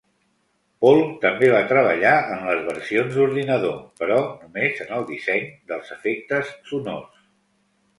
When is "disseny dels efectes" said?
5.15-6.57